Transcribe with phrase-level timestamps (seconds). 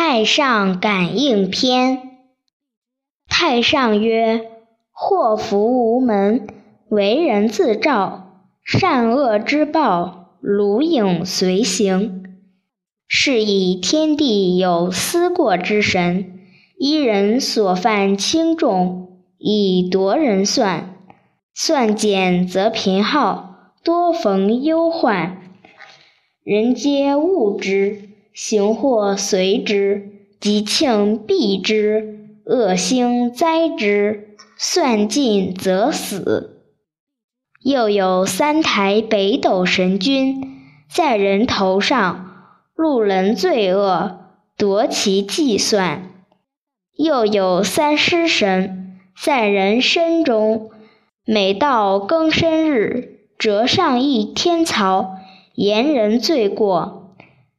[0.00, 2.02] 太上感应篇。
[3.26, 4.48] 太上曰
[4.94, 6.46] ：“祸福无门，
[6.88, 8.28] 为人自照；
[8.64, 12.36] 善恶之报，如影随形。
[13.08, 16.42] 是以天地有思过之神，
[16.78, 20.94] 依人所犯轻重，以夺人算。
[21.52, 25.42] 算减则贫耗，多逢忧患。
[26.44, 28.07] 人皆恶之。”
[28.40, 34.36] 行祸随之，吉庆避之，恶星灾之。
[34.56, 36.62] 算尽则死。
[37.64, 40.40] 又有三台北斗神君，
[40.88, 42.30] 在人头上，
[42.76, 44.20] 路人罪恶，
[44.56, 46.12] 夺其计算。
[46.96, 50.70] 又有三尸神，在人身中，
[51.24, 55.16] 每到庚申日，折上一天曹，
[55.56, 56.97] 言人罪过。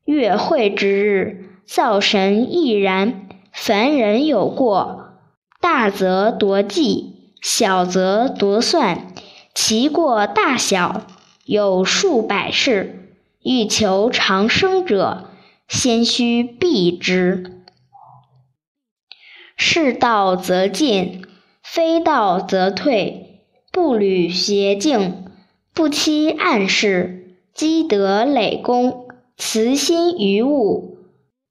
[0.09, 3.27] 月会之日，灶神亦然。
[3.51, 5.19] 凡人有过，
[5.61, 9.13] 大则夺计，小则夺算，
[9.53, 11.03] 其过大小
[11.45, 13.13] 有数百事。
[13.43, 15.29] 欲求长生者，
[15.67, 17.61] 先须避之。
[19.55, 21.23] 是道则进，
[21.61, 23.43] 非道则退。
[23.71, 25.25] 不履邪径，
[25.75, 29.08] 不欺暗室，积德累功。
[29.41, 30.97] 慈心于物，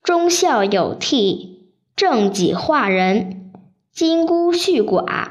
[0.02, 1.56] 忠孝有悌，
[1.96, 3.50] 正己化人，
[3.90, 5.30] 金孤恤寡，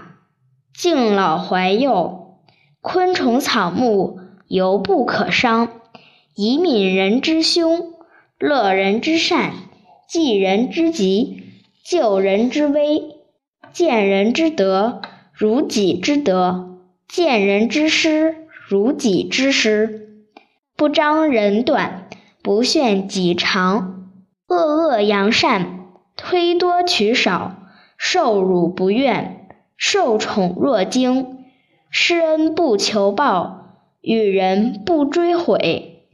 [0.76, 2.40] 敬老怀幼，
[2.82, 5.70] 昆虫草木犹不可伤，
[6.36, 7.94] 以悯人之凶，
[8.40, 9.54] 乐人之善，
[10.10, 11.44] 济人之急，
[11.86, 13.04] 救人之危，
[13.72, 20.26] 见人之德如己之德，见人之失如己之失，
[20.76, 22.07] 不彰人短。
[22.42, 24.10] 不炫己长，
[24.48, 27.58] 恶恶扬善，推多取少，
[27.98, 31.46] 受辱不怨，受宠若惊，
[31.90, 36.06] 施恩不求报，与人不追悔。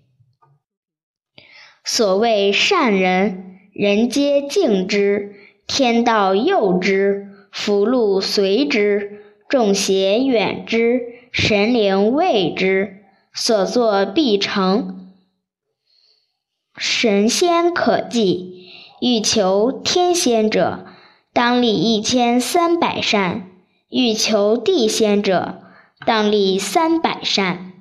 [1.83, 5.35] 所谓善人，人皆敬之，
[5.67, 13.03] 天道佑之，福禄随之，众邪远之，神灵畏之，
[13.33, 15.12] 所作必成。
[16.75, 18.67] 神仙可祭，
[18.99, 20.87] 欲求天仙者，
[21.31, 23.43] 当立一千三百善；
[23.89, 25.61] 欲求地仙者，
[26.03, 27.73] 当立三百善。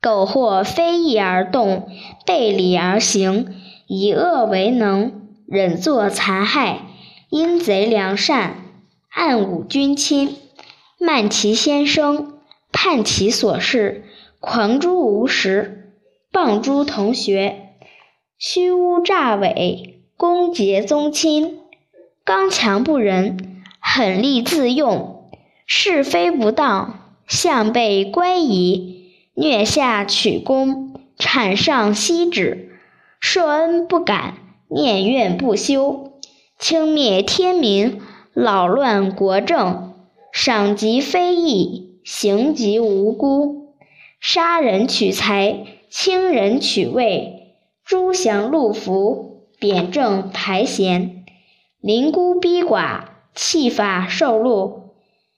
[0.00, 1.88] 苟或非义而动，
[2.26, 3.54] 背礼而行，
[3.86, 6.88] 以恶为能，忍作残害，
[7.28, 8.56] 阴贼良善，
[9.10, 10.36] 暗侮君亲，
[10.98, 12.40] 慢其先生，
[12.72, 14.06] 叛其所事，
[14.40, 15.79] 狂诸无实。
[16.32, 17.74] 傍诸同学，
[18.38, 21.58] 虚诬诈伪，攻讦宗亲，
[22.24, 25.28] 刚强不仁，狠戾自用，
[25.66, 32.78] 是非不当，向背乖疑，虐下取功，产上息止，
[33.18, 34.34] 受恩不敢，
[34.68, 36.12] 念怨不休，
[36.60, 38.00] 轻蔑天民，
[38.32, 39.94] 扰乱国政，
[40.32, 43.74] 赏及非义，刑及无辜，
[44.20, 45.79] 杀人取财。
[45.90, 51.24] 清人取位，诛降戮服，贬正排贤，
[51.80, 54.94] 临孤逼寡，弃法受禄，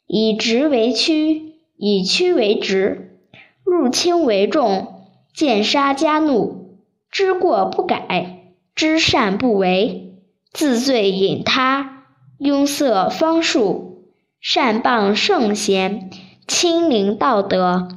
[0.07, 3.19] 以直为屈，以屈为直，
[3.65, 6.77] 入轻为重，见杀加怒，
[7.11, 10.19] 知过不改，知善不为，
[10.53, 12.05] 自罪引他，
[12.37, 14.05] 拥塞方术，
[14.39, 16.11] 善谤圣贤，
[16.47, 17.89] 亲临道德，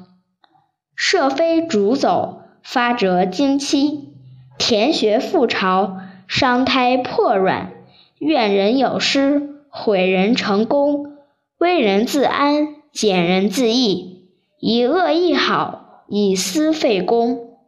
[0.95, 2.43] 设非主走。
[2.65, 4.09] 发折经期，
[4.57, 7.71] 田穴复巢，伤胎破卵，
[8.17, 11.15] 怨人有失，毁人成功，
[11.59, 14.25] 危人自安，减人自益，
[14.59, 17.59] 以恶易好，以私废公，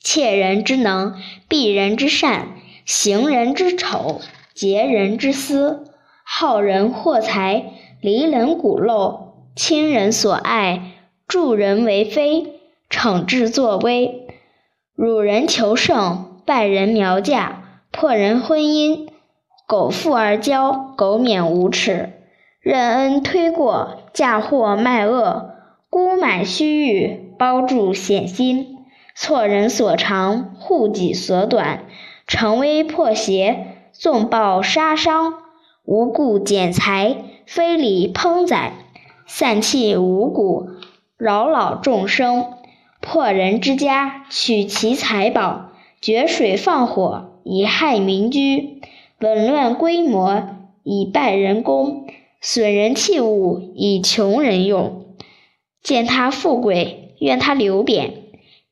[0.00, 1.14] 窃人之能，
[1.48, 2.48] 避人之善，
[2.84, 4.20] 行人之丑，
[4.52, 5.84] 劫人之私，
[6.24, 10.94] 好人获财，离人骨肉，亲人所爱，
[11.28, 12.55] 助人为非。
[12.88, 14.28] 惩治作威，
[14.94, 19.08] 辱人求胜，败人苗嫁，破人婚姻，
[19.66, 22.12] 苟富而骄，苟免无耻，
[22.60, 25.50] 任恩推过，嫁祸卖恶，
[25.90, 28.78] 沽买虚誉，包住险心，
[29.14, 31.86] 错人所长，护己所短，
[32.26, 35.34] 乘威破邪，纵暴杀伤，
[35.84, 37.16] 无故减财，
[37.46, 38.72] 非礼烹宰，
[39.26, 40.68] 散弃五谷，
[41.18, 42.52] 扰扰众生。
[43.08, 45.70] 破人之家，取其财宝，
[46.00, 48.80] 决水放火，以害民居；
[49.20, 50.42] 紊乱规模，
[50.82, 52.08] 以败人工；
[52.40, 55.06] 损人器物，以穷人用。
[55.84, 58.10] 见他富贵，愿他流贬；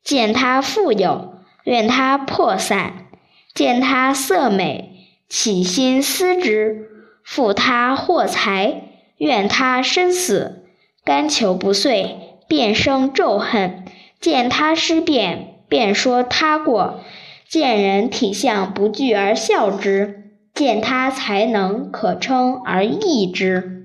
[0.03, 3.07] 见他富有，愿他破散；
[3.55, 6.89] 见他色美，起心思之；
[7.23, 8.83] 负他获财，
[9.17, 10.65] 愿他生死。
[11.05, 12.17] 甘求不遂，
[12.49, 13.85] 便生咒恨；
[14.25, 17.01] 见他失变，便说他过；
[17.47, 20.15] 见人体相不具而笑之；
[20.55, 23.85] 见他才能可称而异之。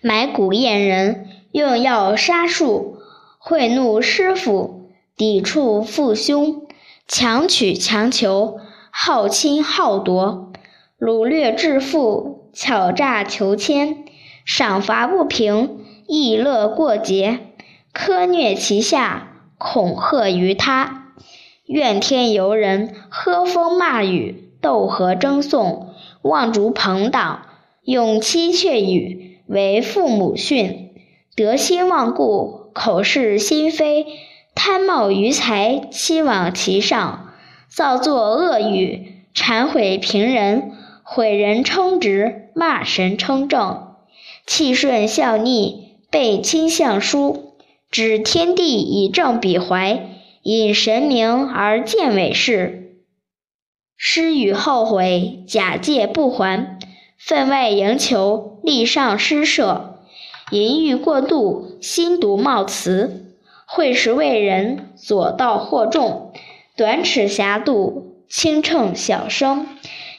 [0.00, 2.98] 买古验人，用药杀术，
[3.40, 6.68] 贿赂师傅，抵触父兄，
[7.08, 8.60] 强取强求，
[8.92, 10.52] 好侵好夺，
[11.00, 14.04] 掳掠致富，巧诈求签。
[14.44, 17.40] 赏罚不平，逸乐过节，
[18.00, 21.14] 苛虐其下，恐吓于他，
[21.66, 25.88] 怨天尤人，喝风骂雨，斗河争讼，
[26.22, 27.46] 妄逐朋党，
[27.82, 30.90] 用妻却语为父母训，
[31.34, 34.06] 得心忘故，口是心非，
[34.54, 37.32] 贪冒于财，欺罔其上，
[37.66, 40.70] 造作恶语，谗毁平人，
[41.02, 43.88] 毁人称直，骂神称正。
[44.46, 47.47] 气顺效逆，背亲相疏，
[47.90, 50.10] 指天地以正彼怀，
[50.42, 52.98] 引神明而见伪事，
[53.96, 56.78] 失与后悔，假借不还，
[57.16, 60.00] 分外营求，力上施舍，
[60.50, 63.34] 淫欲过度，心毒冒辞，
[63.66, 66.32] 会时为人，左道惑众，
[66.76, 69.66] 短尺狭度，轻秤小生，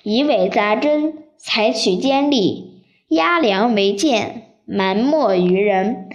[0.01, 2.83] 以伪杂真，采取奸利。
[3.10, 6.10] 压梁为剑，瞒莫于人；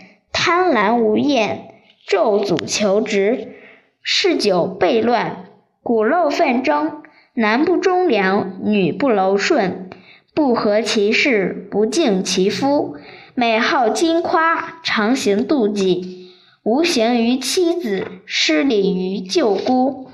[0.46, 1.72] 贪婪无厌，
[2.06, 3.54] 咒诅求职，
[4.02, 5.46] 嗜酒悖乱，
[5.82, 7.00] 骨肉纷争，
[7.32, 9.88] 男不忠良，女不柔顺，
[10.34, 12.98] 不合其事，不敬其夫，
[13.34, 16.28] 美好金夸，常行妒忌，
[16.62, 20.10] 无形于妻子，失礼于舅姑，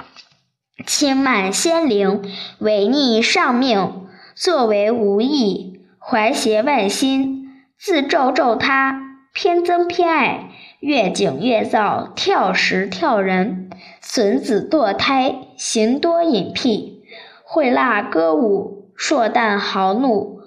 [0.87, 2.23] 轻慢先灵，
[2.61, 4.07] 违逆上命，
[4.37, 5.81] 作为无益。
[5.99, 10.51] 怀邪万心，自咒咒他，偏憎偏爱，
[10.81, 17.05] 越景越躁，跳时跳人，损子堕胎，行多隐僻，
[17.45, 20.41] 会蜡歌舞，硕诞豪怒，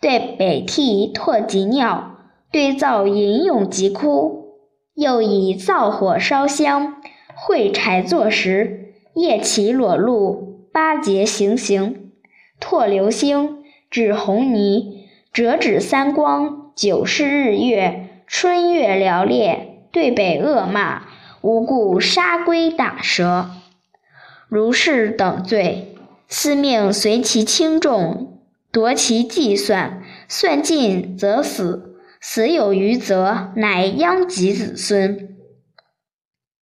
[0.00, 2.18] 对北涕唾及尿，
[2.52, 4.58] 对灶吟咏疾哭，
[4.94, 6.96] 又以灶火烧香，
[7.34, 12.12] 会柴作食，夜起裸露，八节行刑，
[12.60, 14.96] 唾流星，指红泥。
[15.32, 21.04] 折指三光，九是日月，春月寥烈，对北恶骂，
[21.42, 23.50] 无故杀龟打蛇，
[24.48, 25.94] 如是等罪，
[26.28, 28.40] 司命随其轻重，
[28.72, 35.28] 夺其计算，算尽则死，死有余则乃殃及子孙。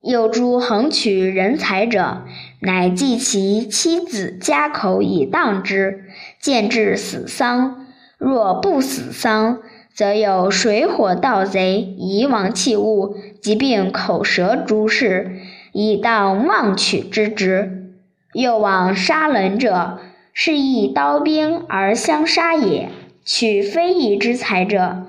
[0.02, 2.24] 有诸横取人财者，
[2.60, 6.04] 乃计其妻子家口以当之，
[6.38, 7.86] 见至死丧。
[8.18, 9.60] 若不死丧，
[9.94, 15.36] 则有水火盗贼、遗亡器物、疾病口舌诸事，
[15.72, 17.92] 以当妄取之职。
[18.32, 20.00] 又往杀人者，
[20.32, 22.88] 是以刀兵而相杀也。
[23.24, 25.06] 取非义之财者，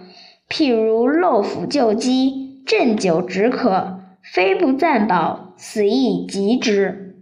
[0.48, 7.16] 譬如漏斧救鸡，鸩酒止渴，非不暂保，死亦及之。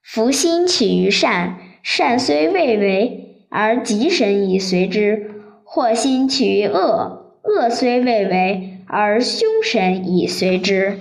[0.00, 3.18] 福心起于善，善虽未为。
[3.54, 5.31] 而吉神以随之，
[5.74, 10.98] 祸心起于恶，恶虽未为，而凶神已随之。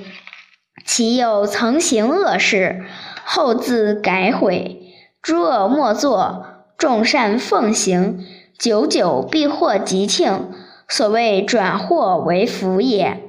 [0.85, 2.85] 其有曾行恶事，
[3.25, 4.79] 后自改悔，
[5.21, 6.45] 诸恶莫作，
[6.77, 8.23] 众善奉行，
[8.57, 10.51] 久久必获吉庆。
[10.87, 13.19] 所谓转祸为福也。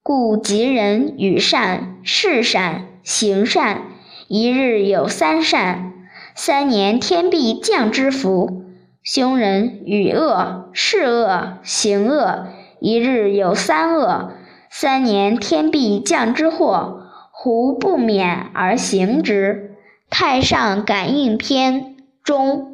[0.00, 3.82] 故吉人与善，事善，行善，
[4.28, 5.92] 一日有三善。
[6.36, 8.62] 三年天必降之福，
[9.02, 12.46] 凶人与恶，是恶，行恶，
[12.80, 14.32] 一日有三恶。
[14.70, 19.76] 三年天必降之祸，胡不免而行之？
[20.08, 22.71] 太上感应篇中。